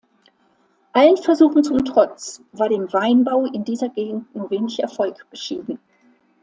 [0.93, 5.77] Allen Versuchen zum Trotz war dem Weinbau in dieser Gegend nur wenig Erfolg beschieden.